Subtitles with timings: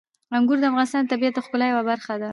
[0.35, 2.29] انګور د افغانستان د طبیعت د ښکلا یوه برخه ده.